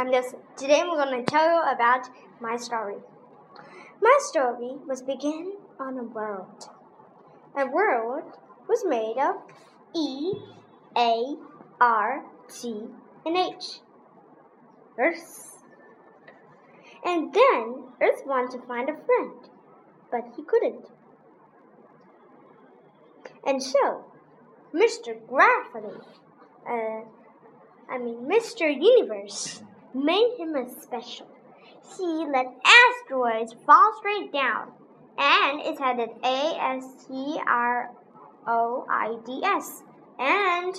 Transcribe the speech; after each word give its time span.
I'm 0.00 0.10
just 0.10 0.34
today 0.56 0.80
I'm 0.80 0.96
gonna 0.96 1.22
tell 1.24 1.44
you 1.44 1.60
about 1.74 2.08
my 2.40 2.56
story. 2.56 2.94
My 4.00 4.18
story 4.20 4.78
was 4.88 5.02
begin 5.02 5.58
on 5.78 5.98
a 5.98 6.02
world. 6.02 6.70
A 7.54 7.66
world 7.66 8.38
was 8.66 8.82
made 8.86 9.18
of 9.18 9.36
E, 9.94 10.32
A, 10.96 11.36
R, 11.82 12.24
T, 12.48 12.86
and 13.26 13.36
H. 13.36 13.80
Earth. 14.98 15.58
And 17.04 17.34
then 17.34 17.84
Earth 18.00 18.22
wanted 18.24 18.52
to 18.52 18.66
find 18.66 18.88
a 18.88 18.96
friend, 18.96 19.50
but 20.10 20.32
he 20.34 20.42
couldn't. 20.42 20.86
And 23.46 23.62
so, 23.62 24.06
Mr. 24.74 25.14
Gravity, 25.28 26.00
uh, 26.66 27.02
I 27.90 27.98
mean 27.98 28.26
Mr. 28.26 28.62
Universe, 28.62 29.62
made 29.94 30.34
him 30.38 30.54
a 30.56 30.68
special. 30.68 31.26
He 31.96 32.26
let 32.26 32.46
asteroids 32.64 33.54
fall 33.66 33.92
straight 33.98 34.32
down, 34.32 34.72
and 35.18 35.60
it 35.60 35.78
had 35.78 35.98
an 35.98 36.10
A 36.22 36.56
S 36.60 37.06
T 37.06 37.40
R 37.46 37.90
O 38.46 38.86
I 38.88 39.16
D 39.26 39.42
S, 39.44 39.82
and 40.18 40.74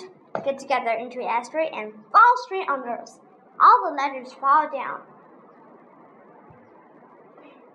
get 0.45 0.59
together 0.59 0.91
into 0.91 1.19
an 1.19 1.27
asteroid 1.27 1.69
and 1.73 1.93
fall 2.11 2.33
straight 2.45 2.69
on 2.69 2.87
Earth. 2.87 3.19
All 3.59 3.89
the 3.89 3.95
letters 3.95 4.33
fall 4.33 4.69
down. 4.71 5.01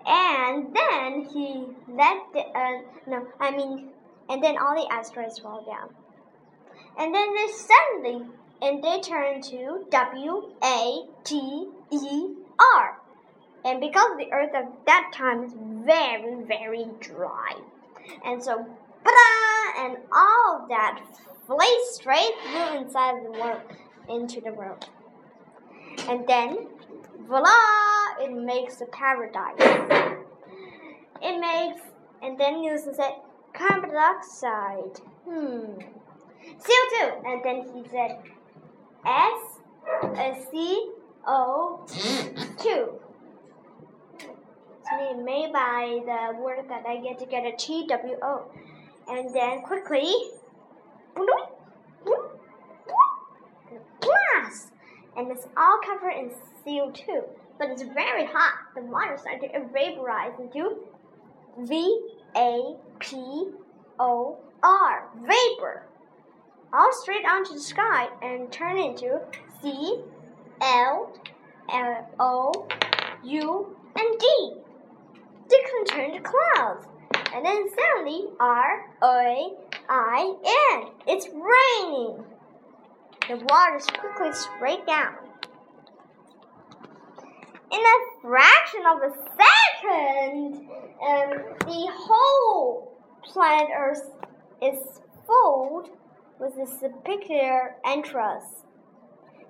And 0.05 0.75
then 0.75 1.29
he 1.31 1.65
let 1.89 2.17
the, 2.33 2.39
uh, 2.39 2.81
no, 3.07 3.27
I 3.39 3.51
mean, 3.51 3.89
and 4.29 4.41
then 4.41 4.57
all 4.57 4.73
the 4.73 4.91
asteroids 4.91 5.37
fall 5.39 5.63
down. 5.65 5.93
And 6.97 7.13
then 7.13 7.27
suddenly, 7.53 8.25
and 8.61 8.83
they 8.83 8.99
turn 9.01 9.41
to 9.41 9.85
W 9.89 10.51
A 10.63 11.01
T 11.23 11.67
E 11.91 12.33
R. 12.75 12.99
And 13.65 13.79
because 13.79 14.17
the 14.17 14.31
earth 14.31 14.55
at 14.55 14.85
that 14.85 15.11
time 15.13 15.43
is 15.43 15.53
very, 15.85 16.43
very 16.43 16.85
dry. 16.99 17.53
And 18.23 18.41
so, 18.41 18.65
and 19.79 19.97
all 20.11 20.61
of 20.61 20.69
that 20.69 21.01
flew 21.45 21.57
straight 21.91 22.33
through 22.43 22.79
inside 22.79 23.25
the 23.25 23.31
world, 23.31 23.61
into 24.09 24.41
the 24.41 24.53
world. 24.53 24.87
And 26.07 26.25
then, 26.27 26.67
voila, 27.27 27.49
it 28.21 28.31
makes 28.31 28.81
a 28.81 28.85
paradise. 28.85 29.55
It 31.21 31.39
makes, 31.39 31.81
and 32.21 32.39
then 32.39 32.61
Newton 32.61 32.93
said, 32.93 33.15
carbon 33.53 33.89
dioxide. 33.89 34.99
Hmm. 35.27 35.79
CO2. 36.59 37.25
And 37.25 37.43
then 37.43 37.61
he 37.73 37.89
said, 37.89 38.21
S, 39.07 39.59
C, 40.51 40.91
O, 41.25 41.85
2. 42.59 42.99
It's 44.89 45.23
made 45.23 45.53
by 45.53 46.01
the 46.05 46.37
word 46.41 46.65
that 46.69 46.85
I 46.85 46.97
get 46.97 47.17
to 47.19 47.25
get 47.25 47.45
a 47.45 47.55
T 47.57 47.87
W 47.87 48.15
O. 48.21 48.51
And 49.07 49.33
then 49.33 49.61
quickly, 49.61 50.13
blast! 54.01 54.71
And 55.15 55.31
it's 55.31 55.47
all 55.55 55.79
covered 55.85 56.11
in 56.11 56.31
CO2. 56.65 57.23
But 57.57 57.69
it's 57.69 57.83
very 57.83 58.25
hot. 58.25 58.53
The 58.75 58.81
water 58.81 59.17
started 59.17 59.51
to 59.53 59.67
vaporize 59.73 60.33
into 60.39 60.77
V 61.59 62.01
A 62.35 62.75
P 62.99 63.51
O 63.99 64.37
R, 64.63 65.09
vapor. 65.21 65.87
All 66.73 66.91
straight 66.91 67.25
onto 67.25 67.53
the 67.53 67.61
sky 67.61 68.09
and 68.21 68.51
turn 68.51 68.77
into 68.77 69.21
C 69.61 70.01
L 70.61 71.13
L 71.71 72.09
O 72.19 72.67
U 73.23 73.77
and 73.95 74.19
D. 74.19 74.53
They 75.49 75.57
can 75.63 75.85
turn 75.85 76.11
to 76.11 76.19
clouds. 76.19 76.85
And 77.33 77.45
then 77.45 77.67
suddenly 77.69 78.25
R 78.39 78.85
A 79.01 79.49
I 79.89 80.33
N. 80.73 80.89
It's 81.07 81.27
raining. 81.27 82.23
The 83.29 83.45
water's 83.49 83.87
quickly 83.87 84.33
straight 84.33 84.85
down. 84.85 85.15
In 87.71 87.79
a 87.79 88.21
fraction 88.21 88.81
of 88.85 89.01
a 89.03 89.11
second, 89.37 90.69
um, 91.01 91.31
the 91.59 91.87
whole 91.91 92.93
planet 93.23 93.69
Earth 93.77 94.09
is 94.61 95.01
filled 95.25 95.89
with 96.39 96.55
this 96.55 96.71
particular 96.79 97.75
entrance. 97.85 98.63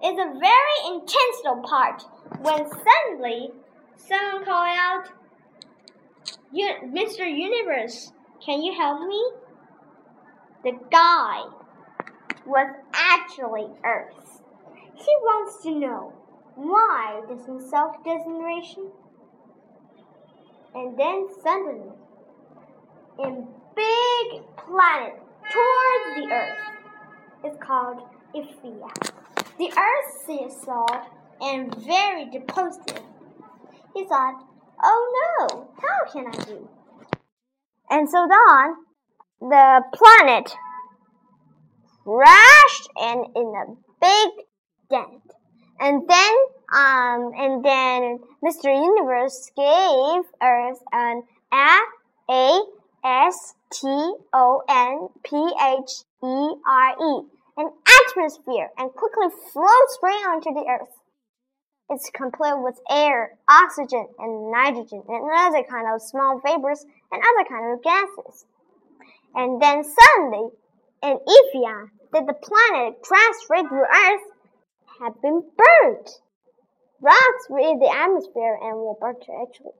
It's 0.01 0.19
a 0.19 0.39
very 0.39 0.95
intentional 0.95 1.63
part 1.63 2.03
when 2.39 2.69
suddenly 2.69 3.51
someone 3.95 4.45
called 4.45 4.77
out, 4.77 5.09
Mr. 6.53 7.25
Universe, 7.25 8.11
can 8.45 8.61
you 8.61 8.73
help 8.73 9.07
me? 9.07 9.31
The 10.63 10.77
guy 10.91 11.43
was 12.45 12.75
actually 12.93 13.67
Earth. 13.83 14.41
He 14.95 15.11
wants 15.21 15.63
to 15.63 15.71
know 15.71 16.13
why 16.55 17.21
doesn't 17.29 17.69
self 17.69 18.03
generation? 18.03 18.89
And 20.73 20.97
then 20.97 21.27
suddenly, 21.43 21.91
in 23.19 23.47
big 23.75 24.41
planet 24.57 25.21
towards 25.51 26.15
the 26.15 26.33
Earth, 26.33 26.76
it's 27.43 27.57
called 27.59 28.01
Iphia. 28.35 28.89
The 29.57 29.71
Earth 29.77 30.53
salt 30.63 31.07
and 31.41 31.73
very 31.75 32.25
depositive. 32.25 33.03
He 33.93 34.05
thought, 34.05 34.43
oh 34.83 35.47
no, 35.49 35.69
how 35.81 36.11
can 36.11 36.27
I 36.27 36.43
do? 36.45 36.69
And 37.89 38.09
so 38.09 38.27
then, 38.27 38.75
the 39.39 39.81
planet 39.93 40.51
crashed 42.03 42.89
and 42.97 43.25
in 43.35 43.53
a 43.55 43.75
big 44.01 44.45
dent. 44.89 45.21
And 45.79 46.07
then, 46.07 46.35
um, 46.73 47.31
and 47.35 47.63
then 47.63 48.19
Mr. 48.43 48.65
Universe 48.65 49.51
gave 49.55 50.23
Earth 50.41 50.81
an 50.91 51.23
A 51.53 51.79
A 52.29 52.61
S 53.03 53.53
T 53.71 53.87
O 54.33 54.61
N 54.67 55.09
P 55.23 55.51
H 55.61 56.03
E 56.23 56.55
R 56.67 56.95
E, 56.99 57.21
an 57.57 57.71
atmosphere, 58.09 58.69
and 58.77 58.91
quickly 58.93 59.27
floats 59.53 59.93
straight 59.95 60.25
onto 60.25 60.53
the 60.53 60.65
Earth. 60.67 60.93
It's 61.89 62.09
complete 62.09 62.57
with 62.57 62.79
air, 62.89 63.37
oxygen, 63.47 64.07
and 64.19 64.51
nitrogen, 64.51 65.03
and 65.07 65.29
other 65.31 65.63
kind 65.63 65.87
of 65.93 66.01
small 66.01 66.41
vapors 66.43 66.85
and 67.11 67.21
other 67.21 67.47
kind 67.47 67.73
of 67.73 67.83
gases. 67.83 68.45
And 69.35 69.61
then 69.61 69.83
suddenly, 69.83 70.49
in 71.03 71.19
Iphia, 71.19 71.89
that 72.13 72.25
the 72.25 72.33
planet 72.33 73.01
crashed 73.01 73.39
straight 73.41 73.67
through 73.69 73.85
Earth 73.85 74.21
had 74.99 75.21
been 75.21 75.43
burnt. 75.55 76.09
Rocks 76.99 77.49
were 77.49 77.59
in 77.59 77.79
the 77.79 77.93
atmosphere 77.93 78.57
and 78.59 78.77
were 78.77 78.95
burnt 78.99 79.23
actually. 79.29 79.77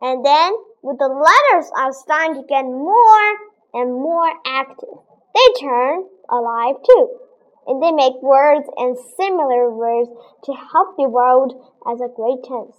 And 0.00 0.24
then, 0.24 0.54
with 0.82 0.98
the 0.98 1.08
letters 1.08 1.70
are 1.76 1.92
starting 1.92 2.42
to 2.42 2.48
get 2.48 2.64
more 2.64 3.38
and 3.74 3.92
more 3.92 4.32
active, 4.46 4.98
they 5.34 5.60
turn 5.60 6.04
alive 6.30 6.76
too. 6.84 7.18
And 7.66 7.82
they 7.82 7.92
make 7.92 8.20
words 8.22 8.66
and 8.76 8.96
similar 9.16 9.70
words 9.70 10.10
to 10.44 10.52
help 10.52 10.96
the 10.96 11.08
world 11.08 11.54
as 11.86 12.00
a 12.00 12.12
great 12.14 12.42
tense. 12.42 12.76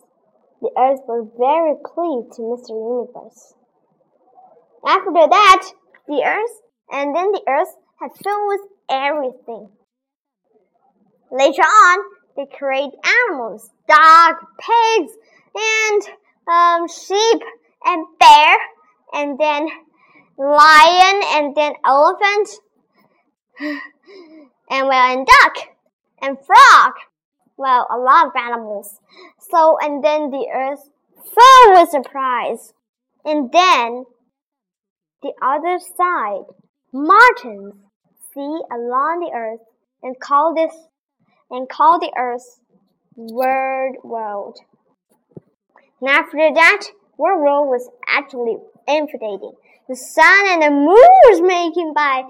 The 0.62 0.72
earth 0.78 1.00
was 1.08 1.28
very 1.40 1.76
pleased 1.84 2.36
to 2.36 2.42
Mr. 2.42 2.76
Universe. 2.76 3.54
After 4.86 5.12
that, 5.12 5.72
the 6.08 6.24
earth, 6.24 6.62
and 6.92 7.16
then 7.16 7.32
the 7.32 7.44
earth 7.48 7.76
had 8.00 8.12
filled 8.22 8.48
with 8.48 8.62
everything. 8.90 9.70
Later 11.32 11.64
on, 11.64 12.00
they 12.36 12.46
create 12.46 12.92
animals, 13.30 13.70
dog, 13.88 14.36
pigs, 14.60 15.14
and 15.56 16.02
um, 16.48 16.88
sheep, 16.88 17.42
and 17.86 18.06
bear, 18.20 18.58
and 19.14 19.40
then 19.40 19.68
lion, 20.38 21.22
and 21.26 21.56
then 21.56 21.74
elephant, 21.86 22.50
and 24.70 24.88
well, 24.88 25.18
and 25.18 25.28
duck, 25.28 25.56
and 26.22 26.38
frog. 26.46 26.94
Well, 27.58 27.88
a 27.92 27.98
lot 27.98 28.28
of 28.28 28.34
animals. 28.36 29.00
So, 29.52 29.78
and 29.80 30.04
then 30.04 30.32
the 30.32 30.48
earth 30.54 30.90
filled 31.24 31.80
with 31.80 31.90
surprise. 31.90 32.74
And 33.24 33.52
then 33.52 34.06
the 35.22 35.34
other 35.42 35.80
side, 35.80 36.46
martins 36.92 37.76
see 38.34 38.60
along 38.72 39.20
the 39.22 39.32
earth 39.36 39.62
and 40.02 40.20
call 40.20 40.54
this 40.54 40.74
and 41.50 41.70
call 41.70 42.00
the 42.00 42.12
earth 42.18 42.60
word 43.16 43.94
world. 44.04 44.58
And 46.02 46.10
after 46.10 46.38
that, 46.38 46.82
word 47.18 47.42
world 47.42 47.70
was 47.70 47.90
actually 48.08 48.58
infiltrating. 48.88 49.54
The 49.90 49.96
sun 49.98 50.48
and 50.48 50.62
the 50.64 50.72
moon 50.72 51.14
was 51.28 51.42
making 51.42 51.94
by 51.94 52.24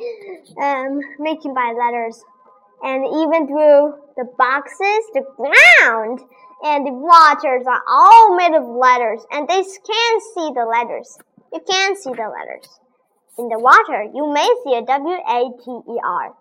um, 0.57 0.99
making 1.19 1.53
by 1.53 1.73
letters, 1.77 2.23
and 2.81 3.05
even 3.05 3.47
through 3.47 3.93
the 4.17 4.25
boxes, 4.37 5.05
the 5.13 5.21
ground, 5.37 6.19
and 6.63 6.85
the 6.85 6.93
waters 6.93 7.67
are 7.67 7.83
all 7.87 8.35
made 8.35 8.57
of 8.57 8.65
letters, 8.65 9.23
and 9.31 9.47
they 9.47 9.61
can't 9.61 10.23
see 10.33 10.49
the 10.55 10.65
letters. 10.65 11.17
You 11.53 11.61
can't 11.69 11.95
see 11.95 12.09
the 12.09 12.25
letters. 12.25 12.67
In 13.37 13.49
the 13.49 13.59
water, 13.59 14.09
you 14.13 14.33
may 14.33 14.49
see 14.63 14.73
a 14.73 14.81
W 14.81 15.15
A 15.15 15.39
T 15.63 15.65
E 15.93 15.97
R, 16.03 16.33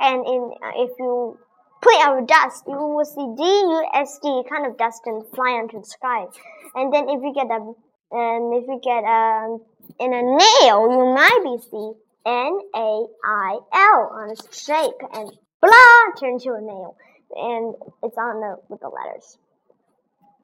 and 0.00 0.26
in 0.26 0.52
uh, 0.62 0.72
if 0.76 0.90
you 0.98 1.38
put 1.80 1.96
out 2.04 2.28
dust, 2.28 2.64
you 2.68 2.76
will 2.76 3.04
see 3.04 3.26
D 3.36 3.42
U 3.42 3.88
S 3.94 4.18
D 4.22 4.42
kind 4.48 4.66
of 4.66 4.76
dust 4.76 5.02
and 5.06 5.24
fly 5.34 5.58
into 5.60 5.80
the 5.80 5.86
sky. 5.86 6.26
And 6.74 6.92
then 6.92 7.08
if 7.08 7.22
you 7.22 7.32
get 7.32 7.46
a 7.48 7.72
and 8.14 8.54
if 8.54 8.68
you 8.68 8.80
get 8.82 9.04
um 9.04 9.60
in 9.98 10.14
a 10.14 10.22
nail, 10.22 10.88
you 10.90 11.04
might 11.14 11.40
be 11.42 11.58
see 11.70 11.92
N 12.26 12.58
A 12.74 13.06
I 13.24 13.58
L 13.72 14.10
on 14.14 14.30
its 14.30 14.64
shape 14.64 15.00
and 15.12 15.30
blah 15.60 16.20
turn 16.20 16.38
to 16.38 16.54
a 16.54 16.60
nail, 16.60 16.96
and 17.34 17.74
it's 18.02 18.16
on 18.16 18.40
the 18.40 18.56
with 18.68 18.80
the 18.80 18.88
letters. 18.88 19.38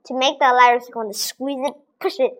To 0.07 0.15
make 0.15 0.39
the 0.39 0.53
letters, 0.53 0.89
you're 0.89 0.95
going 0.95 1.13
to 1.13 1.19
squeeze 1.19 1.69
it, 1.69 1.75
push 2.01 2.19
it. 2.19 2.33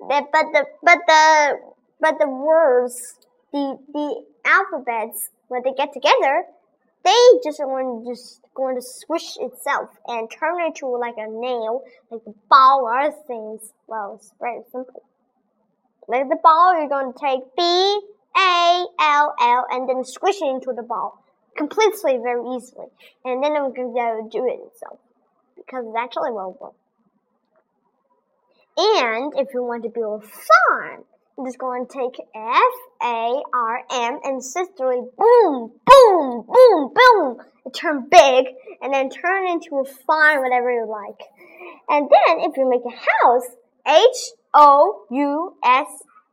But 0.00 0.30
the 0.32 0.66
but 0.82 0.98
the 1.06 1.58
but 2.00 2.18
the 2.18 2.28
words, 2.28 3.18
the 3.52 3.78
the 3.92 4.24
alphabets, 4.44 5.30
when 5.48 5.62
they 5.64 5.74
get 5.74 5.92
together, 5.92 6.44
they 7.04 7.20
just 7.44 7.60
want 7.60 8.04
to 8.04 8.10
just 8.10 8.40
going 8.58 8.74
to 8.76 8.82
squish 8.82 9.38
itself 9.38 9.88
and 10.06 10.28
turn 10.30 10.60
into 10.66 10.86
like 10.86 11.16
a 11.16 11.30
nail, 11.30 11.82
like 12.10 12.22
a 12.26 12.34
ball 12.50 12.82
or 12.84 13.10
things. 13.26 13.72
Well, 13.86 14.16
it's 14.16 14.34
very 14.40 14.62
simple. 14.72 15.02
Like 16.08 16.28
the 16.28 16.36
ball, 16.42 16.74
you're 16.76 16.88
going 16.88 17.12
to 17.12 17.18
take 17.18 17.40
B 17.56 17.62
A 17.62 18.84
L 19.00 19.34
L 19.40 19.66
and 19.70 19.88
then 19.88 20.04
squish 20.04 20.42
it 20.42 20.48
into 20.48 20.72
the 20.74 20.82
ball 20.82 21.24
completely 21.56 22.18
very 22.22 22.46
easily, 22.54 22.86
and 23.24 23.42
then 23.42 23.56
I'm 23.56 23.74
going 23.74 23.92
to 23.92 24.28
do 24.30 24.46
it 24.46 24.60
itself 24.66 25.00
because 25.56 25.84
it's 25.86 25.96
actually 25.98 26.30
well 26.30 26.74
And 28.78 29.32
if 29.36 29.48
you 29.52 29.64
want 29.64 29.82
to 29.82 29.88
build 29.88 30.22
a 30.22 30.26
farm, 30.26 31.04
I'm 31.38 31.46
just 31.46 31.58
going 31.58 31.86
to 31.86 31.92
take 31.92 32.18
F 32.34 32.72
A 33.00 33.42
R 33.54 33.84
M 33.92 34.18
and 34.24 34.42
sisterly 34.42 35.02
boom, 35.16 35.70
boom, 35.86 36.44
boom, 36.46 36.92
boom. 36.92 37.36
It 37.64 37.74
turn 37.74 38.08
big 38.10 38.46
and 38.82 38.92
then 38.92 39.08
turn 39.08 39.46
into 39.46 39.76
a 39.76 39.84
farm, 39.84 40.42
whatever 40.42 40.72
you 40.72 40.88
like. 40.88 41.20
And 41.88 42.10
then 42.10 42.40
if 42.40 42.56
you 42.56 42.68
make 42.68 42.82
a 42.84 42.96
house, 42.96 43.46
H 43.86 44.30
O 44.52 45.04
U 45.12 45.56
S 45.64 45.86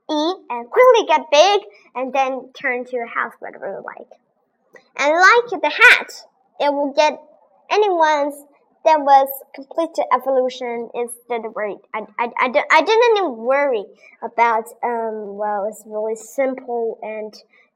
E, 0.10 0.34
and 0.50 0.70
quickly 0.72 1.06
get 1.08 1.22
big 1.32 1.62
and 1.94 2.12
then 2.12 2.50
turn 2.60 2.86
to 2.86 2.98
a 2.98 3.08
house, 3.08 3.34
whatever 3.38 3.68
you 3.68 3.84
like. 3.86 4.10
And 4.98 5.12
like 5.12 5.62
the 5.62 5.70
hat, 5.70 6.10
it 6.60 6.74
will 6.74 6.94
get 6.94 7.22
anyone's 7.70 8.44
that 8.86 9.02
was 9.02 9.28
complete 9.54 9.98
evolution 10.14 10.90
instead 10.94 11.46
of 11.46 11.56
worry. 11.56 11.78
I, 11.94 12.02
I, 12.18 12.32
I, 12.38 12.64
I 12.72 12.82
didn't 12.82 13.18
even 13.18 13.38
worry 13.38 13.86
about, 14.24 14.66
um, 14.84 15.38
well, 15.38 15.66
it's 15.70 15.84
really 15.86 16.16
simple 16.16 17.00
and 17.02 17.34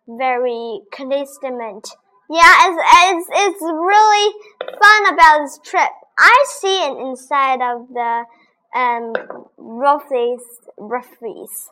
very 0.07 0.81
consistent. 0.91 1.89
Yeah, 2.29 2.55
it's, 2.65 2.79
it's, 3.03 3.27
it's 3.31 3.61
really 3.61 4.33
fun 4.59 5.13
about 5.13 5.41
this 5.43 5.59
trip. 5.63 5.89
I 6.17 6.45
see 6.47 6.77
it 6.83 6.97
inside 6.97 7.61
of 7.61 7.87
the, 7.89 8.25
um, 8.75 9.13
roughies, 9.57 10.41
roughies. 10.77 11.69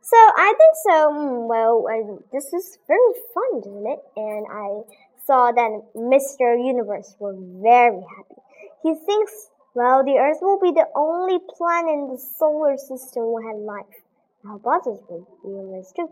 So 0.00 0.16
I 0.16 0.54
think 0.56 0.74
so. 0.88 1.12
Hmm, 1.12 1.48
well, 1.48 1.84
I, 1.86 2.02
this 2.32 2.52
is 2.54 2.78
very 2.88 3.12
fun, 3.34 3.60
isn't 3.60 3.86
it? 3.86 4.00
And 4.16 4.46
I 4.50 4.80
saw 5.28 5.52
that 5.52 5.70
Mr. 5.94 6.56
Universe 6.56 7.14
was 7.20 7.36
very 7.60 8.00
happy. 8.00 8.40
He 8.82 8.94
thinks, 8.94 9.50
well, 9.74 10.02
the 10.02 10.16
Earth 10.16 10.38
will 10.40 10.58
be 10.58 10.72
the 10.72 10.88
only 10.96 11.38
planet 11.56 11.92
in 11.92 12.08
the 12.08 12.16
solar 12.16 12.78
system 12.78 13.24
will 13.24 13.44
have 13.44 13.60
life. 13.60 14.00
Now, 14.42 14.56
buzzers 14.56 15.04
will 15.08 15.28
be 15.44 15.84
too. 15.94 16.08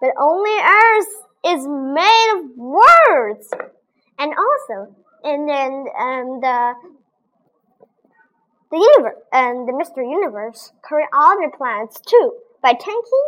But 0.00 0.14
only 0.20 0.54
Earth 0.54 1.12
is 1.50 1.66
made 1.66 2.28
of 2.36 2.56
words. 2.56 3.50
And 4.20 4.32
also, 4.32 4.94
and 5.24 5.48
then 5.48 5.72
um, 5.98 6.40
the 6.40 6.74
the 8.70 8.78
universe 8.78 9.22
and 9.32 9.68
the 9.68 9.72
Mr. 9.72 9.98
Universe 9.98 10.72
create 10.82 11.08
other 11.12 11.50
planets 11.56 12.00
too. 12.00 12.38
By 12.62 12.72
taking 12.72 13.24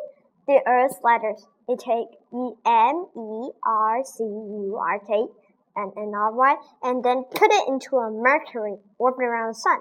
the 0.46 0.60
Earth's 0.66 1.00
letters, 1.02 1.46
it 1.68 1.78
take 1.78 2.18
E 2.32 2.52
M 2.64 3.06
E 3.16 3.50
R 3.64 4.04
C 4.04 4.22
U 4.22 4.78
R 4.80 4.98
K 5.00 5.26
and 5.76 5.92
an 5.96 6.14
R 6.14 6.58
and 6.82 7.04
then 7.04 7.24
put 7.24 7.52
it 7.52 7.68
into 7.68 7.96
a 7.96 8.10
Mercury 8.10 8.76
orbiting 8.98 9.28
around 9.28 9.48
the 9.48 9.54
Sun. 9.54 9.80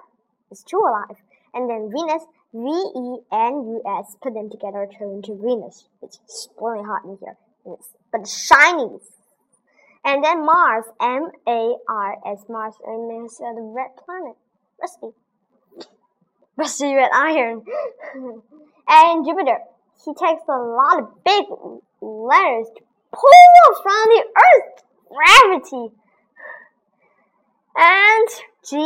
It's 0.52 0.64
too 0.64 0.78
alive. 0.80 1.18
And 1.54 1.70
then 1.70 1.90
Venus, 1.92 2.24
V 2.54 2.68
E 2.68 3.18
N 3.32 3.54
U 3.70 3.82
S, 4.00 4.16
put 4.22 4.34
them 4.34 4.50
together 4.50 4.88
turn 4.98 5.16
into 5.16 5.40
Venus. 5.42 5.88
It's 6.02 6.20
spoiling 6.28 6.86
hot 6.86 7.04
in 7.06 7.18
here, 7.22 7.38
it's, 7.66 7.90
but 8.12 8.22
it's 8.22 8.46
shiny. 8.46 8.98
And 10.04 10.24
then 10.24 10.46
Mars, 10.46 10.86
M 11.02 11.30
A 11.48 11.76
R 11.88 12.18
S, 12.26 12.46
Mars, 12.50 12.76
and 12.86 13.26
it's 13.26 13.38
the 13.38 13.74
red 13.76 13.96
planet, 14.04 14.36
rusty, 14.82 15.10
rusty 16.58 16.94
red 16.94 17.10
iron. 17.14 17.64
and 18.88 19.26
Jupiter, 19.26 19.60
he 20.04 20.14
takes 20.14 20.44
a 20.48 20.58
lot 20.58 21.00
of 21.00 21.24
big 21.24 21.46
letters 22.02 22.68
to 22.76 22.84
pull 23.12 23.76
from 23.82 24.04
the 24.10 24.24
Earth's 24.46 24.84
gravity. 25.10 25.96
And 27.78 28.28
G 28.68 28.78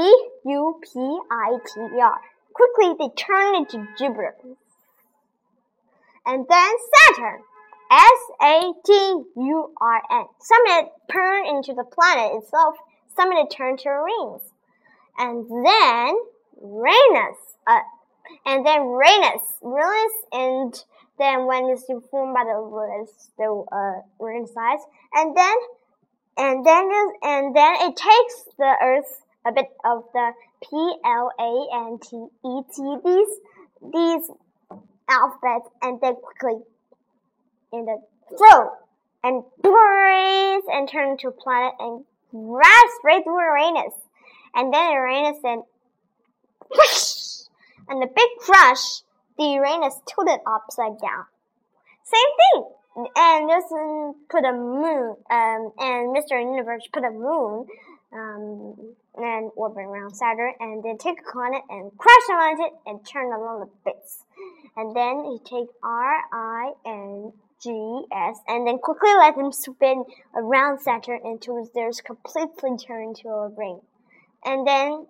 U 0.45 0.81
P 0.81 1.19
I 1.31 1.57
T 1.65 1.79
E 1.79 2.01
R. 2.01 2.21
Quickly, 2.53 2.95
they 2.99 3.13
turn 3.15 3.55
into 3.55 3.87
Jupiter. 3.97 4.35
And 6.25 6.45
then 6.49 6.71
Saturn. 6.93 7.41
S 7.91 8.19
A 8.41 8.71
T 8.85 8.93
U 9.35 9.73
R 9.81 10.01
N. 10.11 10.25
Some 10.39 10.61
of 10.67 10.85
it 10.85 10.91
turn 11.11 11.45
into 11.47 11.73
the 11.73 11.83
planet 11.83 12.35
itself, 12.35 12.75
some 13.15 13.31
of 13.31 13.37
it 13.37 13.51
turn 13.51 13.77
to 13.77 13.89
rings. 13.89 14.41
And 15.17 15.45
then 15.65 16.15
Uranus. 16.61 17.37
Uh, 17.65 17.79
and 18.45 18.65
then 18.65 18.81
Uranus. 18.85 19.41
Uranus 19.63 20.13
and 20.31 20.83
then 21.17 21.45
when 21.45 21.65
it's 21.65 21.85
formed 22.09 22.33
by 22.33 22.43
the 22.45 23.07
the 23.37 23.65
uh, 23.71 24.01
ring 24.23 24.47
size, 24.47 24.79
and 25.13 25.35
then 25.35 25.55
and 26.37 26.65
then 26.65 26.89
and 27.21 27.55
then 27.55 27.75
it 27.81 27.95
takes 27.95 28.45
the 28.57 28.75
Earth 28.81 29.21
a 29.45 29.51
bit 29.51 29.67
of 29.83 30.05
the 30.13 30.31
P 30.63 30.95
L 31.05 31.31
A 31.39 31.67
N 31.73 31.99
T 32.01 32.27
E 32.45 32.61
T 32.73 32.97
these 33.03 33.39
these 33.93 34.29
alphabets, 35.09 35.69
and 35.81 35.99
then 36.01 36.15
quickly 36.15 36.61
in 37.73 37.85
the 37.85 38.01
throat 38.37 38.77
and 39.23 39.43
breathe 39.61 40.63
and 40.71 40.87
turn 40.87 41.11
into 41.11 41.27
a 41.27 41.31
planet 41.31 41.73
and 41.79 42.05
crash 42.31 42.89
straight 42.99 43.23
through 43.23 43.41
Uranus, 43.41 43.93
and 44.55 44.73
then 44.73 44.91
Uranus 44.91 45.37
and 45.43 45.63
whoosh, 46.69 47.08
and 47.89 48.01
the 48.01 48.07
big 48.07 48.29
crush 48.39 49.01
the 49.37 49.45
Uranus 49.45 49.99
tilted 50.07 50.39
upside 50.45 50.99
down. 50.99 51.25
Same 52.03 52.33
thing. 52.39 52.75
And 53.15 53.49
this 53.49 53.65
put 54.29 54.43
a 54.43 54.51
moon, 54.51 55.15
um, 55.29 55.71
and 55.79 56.15
Mr. 56.15 56.39
Universe 56.39 56.87
put 56.91 57.05
a 57.05 57.11
moon, 57.11 57.67
um, 58.11 58.95
and 59.15 59.51
orbit 59.55 59.85
around 59.85 60.15
Saturn, 60.15 60.53
and 60.59 60.83
then 60.83 60.97
take 60.97 61.19
a 61.21 61.31
comet 61.31 61.61
and 61.69 61.91
crash 61.97 62.29
around 62.31 62.59
it 62.59 62.73
and 62.85 63.05
turn 63.05 63.31
along 63.31 63.61
the 63.61 63.69
bits. 63.85 64.25
And 64.75 64.95
then 64.95 65.23
he 65.23 65.39
take 65.39 65.69
R 65.83 66.21
I 66.33 66.73
N 66.85 67.31
G 67.61 68.03
S, 68.11 68.39
and 68.47 68.67
then 68.67 68.79
quickly 68.79 69.13
let 69.17 69.35
them 69.35 69.51
spin 69.51 70.03
around 70.35 70.81
Saturn 70.81 71.21
until 71.23 71.69
there's 71.73 72.01
completely 72.01 72.75
turned 72.77 73.17
into 73.17 73.29
a 73.29 73.49
ring. 73.49 73.81
And 74.43 74.67
then 74.67 75.05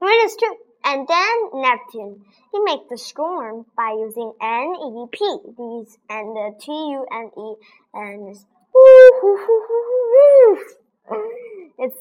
Venus 0.00 0.36
too. 0.36 0.56
And 0.84 1.06
then 1.06 1.36
Neptune. 1.54 2.24
He 2.52 2.60
makes 2.60 2.88
the 2.88 2.96
storm 2.96 3.66
by 3.76 3.96
using 3.98 4.32
N 4.40 4.74
E 4.74 5.06
P, 5.12 5.18
these 5.58 5.98
and 6.08 6.34
the 6.34 6.54
T 6.58 6.72
U 6.72 7.06
N 7.12 7.30
E 7.36 7.54
and 7.94 8.36
it's 11.78 11.98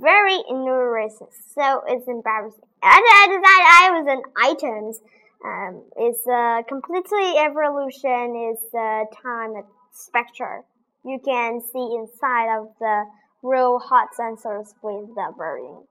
very 0.00 0.38
embarrassing. 0.48 1.28
So 1.54 1.82
it's 1.88 2.06
embarrassing. 2.06 2.62
And 2.82 3.02
that 3.02 3.82
I 3.82 3.90
was 3.98 4.06
in 4.06 4.22
items. 4.36 5.00
Um, 5.44 5.82
it's 5.96 6.26
uh, 6.26 6.62
completely 6.68 7.38
evolution 7.38 8.52
is 8.52 8.58
uh, 8.74 9.04
time 9.22 9.64
spectra. 9.92 10.62
You 11.04 11.20
can 11.24 11.60
see 11.60 11.96
inside 11.96 12.58
of 12.58 12.68
the 12.80 13.04
real 13.42 13.78
hot 13.78 14.08
sensors 14.18 14.74
with 14.82 15.14
the 15.14 15.32
burning. 15.36 15.84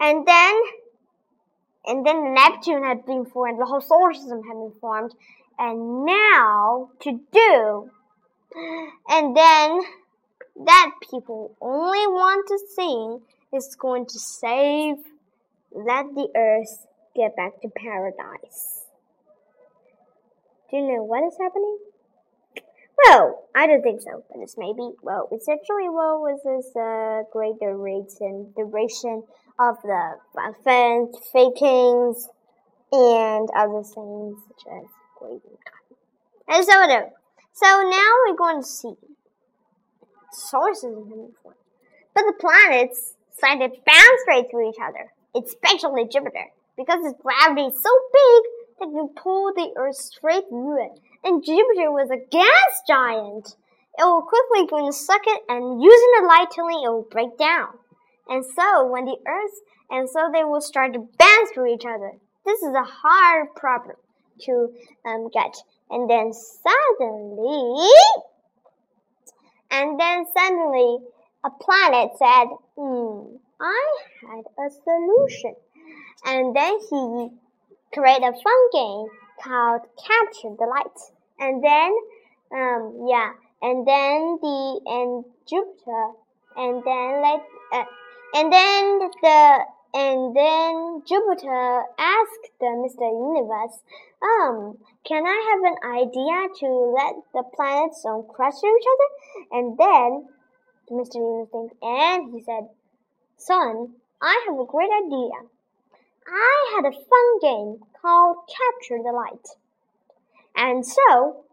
And 0.00 0.26
then 0.26 0.62
and 1.88 2.04
then 2.06 2.34
Neptune 2.34 2.84
had 2.84 3.06
been 3.06 3.24
formed, 3.24 3.58
the 3.58 3.64
whole 3.64 3.80
solar 3.80 4.12
system 4.12 4.42
had 4.44 4.54
been 4.54 4.74
formed, 4.80 5.14
and 5.58 6.04
now 6.04 6.90
to 7.00 7.20
do, 7.32 7.90
and 9.08 9.36
then 9.36 9.80
that 10.64 10.90
people 11.10 11.56
only 11.60 12.06
want 12.06 12.46
to 12.48 12.58
see 12.76 13.56
is 13.56 13.74
going 13.74 14.04
to 14.06 14.18
save, 14.18 14.96
let 15.72 16.14
the 16.14 16.28
earth 16.36 16.86
get 17.16 17.34
back 17.34 17.60
to 17.62 17.68
paradise. 17.68 18.84
Do 20.70 20.76
you 20.76 20.82
know 20.82 21.02
what 21.02 21.24
is 21.24 21.36
happening? 21.40 21.78
Well, 23.06 23.44
I 23.54 23.66
don't 23.66 23.82
think 23.82 24.02
so, 24.02 24.24
but 24.28 24.42
it's 24.42 24.58
maybe. 24.58 24.90
Well, 25.02 25.28
essentially, 25.32 25.88
what 25.88 26.20
was 26.20 26.40
this 26.44 26.76
uh, 26.76 27.22
great 27.32 27.58
duration, 27.60 28.52
duration 28.54 29.22
of 29.58 29.76
the 29.82 30.16
uh, 30.36 30.52
fence, 30.64 31.16
fakings, 31.34 32.28
and 32.92 33.48
other 33.56 33.82
things 33.82 34.38
such 34.48 34.72
as 34.72 34.84
grading 35.18 35.40
And 36.48 36.64
so, 36.64 36.80
whatever. 36.80 37.10
So 37.52 37.66
now 37.66 38.10
we're 38.26 38.36
going 38.36 38.62
to 38.62 38.68
see 38.68 38.94
sources 40.32 40.84
of 40.84 41.08
form. 41.42 41.54
But 42.14 42.24
the 42.26 42.34
planets 42.38 43.14
started 43.36 43.72
to 43.72 43.80
bounce 43.84 44.20
straight 44.22 44.50
through 44.50 44.70
each 44.70 44.80
other, 44.80 45.12
especially 45.34 46.04
Jupiter, 46.04 46.46
because 46.76 47.04
its 47.04 47.20
gravity 47.20 47.62
is 47.62 47.82
so 47.82 47.90
big 48.12 48.42
that 48.80 48.88
you 48.94 49.12
pull 49.16 49.52
the 49.54 49.72
Earth 49.76 49.96
straight 49.96 50.48
through 50.48 50.84
it. 50.84 51.00
And 51.24 51.44
Jupiter 51.44 51.90
was 51.90 52.10
a 52.10 52.24
gas 52.30 52.82
giant. 52.86 53.56
It 53.98 54.04
will 54.04 54.22
quickly 54.22 54.66
go 54.68 54.84
and 54.84 54.94
suck 54.94 55.22
it, 55.26 55.42
and 55.48 55.82
using 55.82 56.12
the 56.20 56.26
light 56.26 56.46
till 56.52 56.68
it 56.68 56.88
will 56.88 57.06
break 57.10 57.36
down. 57.36 57.70
And 58.28 58.44
so, 58.44 58.86
when 58.86 59.04
the 59.06 59.16
Earth, 59.26 59.60
and 59.90 60.08
so 60.08 60.30
they 60.32 60.44
will 60.44 60.60
start 60.60 60.92
to 60.92 60.98
bounce 60.98 61.50
through 61.54 61.74
each 61.74 61.86
other. 61.86 62.12
This 62.44 62.62
is 62.62 62.74
a 62.74 62.84
hard 62.84 63.54
problem 63.54 63.96
to 64.40 64.68
um, 65.06 65.28
get. 65.32 65.54
And 65.90 66.08
then 66.08 66.32
suddenly, 66.32 67.88
and 69.70 69.98
then 69.98 70.26
suddenly, 70.36 70.98
a 71.44 71.50
planet 71.50 72.10
said, 72.18 72.48
"Hmm, 72.76 73.36
I 73.60 73.96
had 74.20 74.44
a 74.58 74.70
solution." 74.70 75.54
And 76.26 76.54
then 76.54 76.78
he 76.90 77.30
created 77.92 78.24
a 78.24 78.32
fun 78.32 78.70
game 78.72 79.06
called 79.42 79.82
Capture 79.96 80.54
the 80.58 80.66
Light. 80.66 80.98
And 81.38 81.62
then, 81.62 81.96
um, 82.52 83.06
yeah, 83.08 83.32
and 83.62 83.86
then 83.86 84.38
the 84.42 84.80
and 84.86 85.24
Jupiter, 85.48 86.10
and 86.56 86.82
then 86.84 87.22
let, 87.22 87.46
uh, 87.72 87.84
and 88.34 88.52
then 88.52 88.98
the 89.22 89.64
and 89.94 90.36
then 90.36 91.02
Jupiter 91.06 91.84
asked 91.98 92.50
the 92.60 92.66
Mr. 92.66 93.08
Universe, 93.08 93.80
um, 94.22 94.76
can 95.04 95.24
I 95.26 95.38
have 95.50 95.72
an 95.72 95.78
idea 96.02 96.48
to 96.60 96.66
let 96.94 97.14
the 97.32 97.42
planets 97.56 98.02
don't 98.02 98.28
into 98.28 98.76
each 98.76 98.86
other? 98.92 99.58
And 99.58 99.78
then 99.78 100.28
Mr. 100.90 101.16
Universe 101.16 101.48
thinks, 101.50 101.74
and 101.80 102.34
he 102.34 102.42
said, 102.42 102.68
Son, 103.38 103.94
I 104.20 104.44
have 104.46 104.58
a 104.58 104.66
great 104.66 104.90
idea. 104.90 105.48
I 106.26 106.72
had 106.76 106.84
a 106.84 106.92
fun 106.92 107.38
game 107.40 107.80
called 108.02 108.36
Capture 108.46 109.02
the 109.02 109.12
Light. 109.12 109.48
And 110.54 110.84
so, 110.84 111.44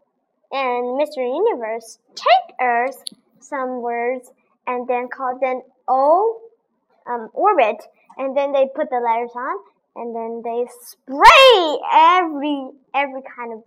and 0.52 1.00
Mr. 1.00 1.18
Universe 1.18 1.98
take 2.14 2.56
Earth 2.60 3.02
some 3.40 3.80
words 3.80 4.30
and 4.66 4.86
then 4.86 5.08
call 5.08 5.38
them 5.38 5.62
O 5.88 6.42
um, 7.08 7.28
orbit 7.32 7.76
and 8.18 8.36
then 8.36 8.52
they 8.52 8.68
put 8.74 8.90
the 8.90 8.96
letters 8.96 9.30
on 9.34 9.56
and 9.96 10.14
then 10.14 10.42
they 10.44 10.66
spray 10.82 11.78
every 11.92 12.70
every 12.94 13.22
kind 13.36 13.52
of 13.52 13.62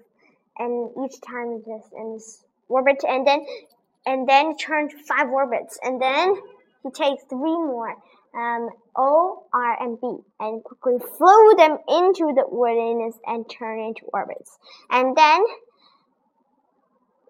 and 0.58 0.91
each 1.05 1.19
time 1.22 1.62
just 1.65 1.93
in 1.93 2.19
orbit 2.67 3.03
and 3.08 3.25
then 3.25 3.46
and 4.05 4.27
then 4.27 4.55
turn 4.58 4.89
five 5.08 5.29
orbits 5.29 5.79
and 5.84 6.01
then 6.01 6.36
he 6.84 6.89
takes 6.91 7.24
three 7.29 7.39
more 7.39 7.96
um, 8.36 8.69
O, 8.96 9.43
R, 9.51 9.84
and 9.84 10.00
B 10.00 10.17
and 10.39 10.63
quickly 10.63 11.00
flow 11.17 11.55
them 11.58 11.77
into 11.88 12.31
the 12.36 12.43
ordinance 12.43 13.17
and 13.25 13.50
turn 13.50 13.79
into 13.79 14.05
orbits. 14.13 14.58
And 14.89 15.15
then 15.15 15.43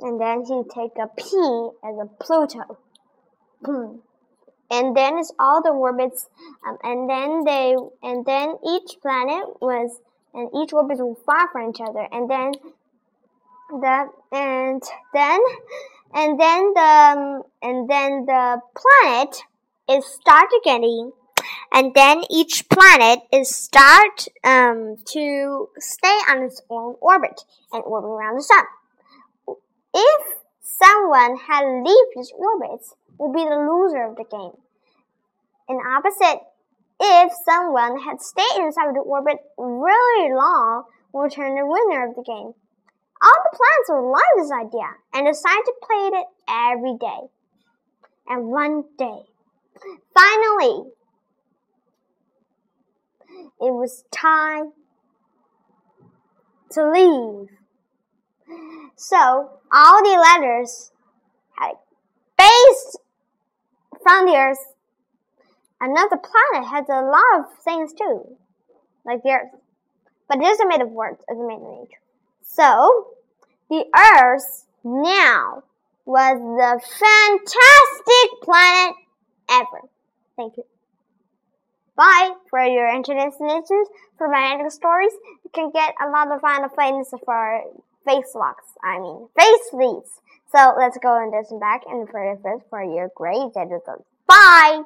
and 0.02 0.20
then 0.20 0.44
he 0.46 0.64
take 0.74 0.98
a 0.98 1.08
P 1.08 1.70
as 1.84 1.96
a 2.02 2.06
Pluto. 2.22 2.78
Boom 3.62 4.02
and 4.72 4.96
then 4.96 5.18
it's 5.18 5.34
all 5.40 5.62
the 5.62 5.70
orbits, 5.70 6.28
um, 6.68 6.78
and 6.84 7.10
then 7.10 7.44
they, 7.44 7.76
and 8.04 8.26
then 8.26 8.56
each 8.68 8.98
planet 9.02 9.46
was, 9.62 10.00
and 10.34 10.50
each 10.56 10.74
orbit 10.74 10.98
was 11.00 11.18
far 11.26 11.50
from 11.52 11.70
each 11.70 11.82
other, 11.82 12.08
and 12.12 12.30
then 12.30 12.52
the, 13.70 14.10
and 14.32 14.84
then, 15.14 15.40
and 16.14 16.40
then 16.40 16.74
the, 16.74 16.80
um, 16.80 17.44
and 17.62 17.90
then 17.90 18.26
the 18.26 18.62
planet 18.76 19.36
is 19.90 20.06
start 20.06 20.50
getting, 20.64 21.12
and 21.72 21.94
then 21.94 22.24
each 22.30 22.68
planet 22.70 23.20
is 23.32 23.56
start 23.56 24.28
um, 24.44 24.98
to 25.06 25.70
stay 25.78 26.20
on 26.30 26.44
its 26.44 26.62
own 26.70 26.96
orbit 27.02 27.44
and 27.72 27.84
orbit 27.86 28.08
around 28.10 28.38
the 28.38 28.44
sun. 28.44 28.66
If 29.94 30.39
someone 30.78 31.38
had 31.38 31.84
leave 31.84 32.08
his 32.16 32.32
orbits, 32.36 32.96
will 33.18 33.34
be 33.34 33.44
the 33.44 33.56
loser 33.56 34.04
of 34.04 34.16
the 34.16 34.26
game. 34.30 34.58
In 35.68 35.78
opposite, 35.78 36.42
if 37.00 37.32
someone 37.46 38.00
had 38.02 38.22
stayed 38.22 38.58
inside 38.58 38.94
the 38.96 39.02
orbit 39.02 39.38
really 39.58 40.34
long, 40.34 40.84
would 41.14 41.32
turn 41.32 41.56
the 41.56 41.66
winner 41.66 42.08
of 42.08 42.16
the 42.16 42.24
game. 42.24 42.54
All 43.22 43.40
the 43.44 43.58
plants 43.58 43.90
will 43.90 44.12
love 44.12 44.22
this 44.38 44.52
idea 44.52 44.96
and 45.14 45.26
decide 45.26 45.62
to 45.66 45.74
play 45.82 46.20
it 46.20 46.26
every 46.48 46.98
day. 46.98 47.28
And 48.28 48.48
one 48.48 48.84
day, 48.98 49.24
finally, 50.14 50.92
it 53.60 53.74
was 53.74 54.04
time 54.12 54.72
to 56.72 56.92
leave. 56.92 57.50
So 59.02 59.50
all 59.72 60.04
the 60.04 60.20
letters 60.20 60.92
had 61.58 61.76
based 62.38 62.98
from 64.04 64.26
the 64.26 64.36
earth. 64.36 64.74
Another 65.80 66.18
planet 66.18 66.70
has 66.70 66.86
a 66.90 67.02
lot 67.02 67.40
of 67.40 67.64
things 67.64 67.94
too, 67.94 68.36
like 69.06 69.24
the 69.24 69.30
Earth. 69.30 69.56
But 70.28 70.40
it 70.40 70.44
isn't 70.44 70.68
made 70.68 70.82
of 70.82 70.90
words, 70.90 71.24
it's 71.30 71.40
made 71.40 71.56
of 71.56 71.80
nature. 71.80 72.02
So, 72.44 73.08
the 73.70 73.86
Earth 73.96 74.66
now 74.84 75.64
was 76.04 76.38
the 76.38 76.82
fantastic 77.00 78.42
planet 78.44 78.96
ever. 79.50 79.88
Thank 80.36 80.58
you. 80.58 80.66
Bye 81.96 82.34
for 82.50 82.62
your 82.66 82.88
internet 82.90 83.32
destinations 83.32 83.88
for 84.18 84.28
magic 84.28 84.72
stories. 84.72 85.14
You 85.46 85.52
can 85.54 85.72
get 85.72 85.96
a 86.06 86.10
lot 86.10 86.30
of 86.30 86.42
fun 86.42 86.70
things 86.70 87.14
for 87.26 87.64
face 88.10 88.34
locks. 88.36 88.66
I 88.84 89.00
mean, 89.00 89.28
face 89.38 89.70
leads. 89.74 90.22
So 90.52 90.74
let's 90.78 90.98
go 90.98 91.22
and 91.22 91.32
listen 91.32 91.60
back 91.60 91.84
and 91.88 92.10
for 92.10 92.38
first 92.42 92.66
for 92.70 92.84
your 92.84 93.10
grades 93.16 93.56
episodes. 93.56 94.04
Bye! 94.28 94.84